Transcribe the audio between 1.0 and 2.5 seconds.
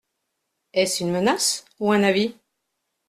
une menace ou un avis?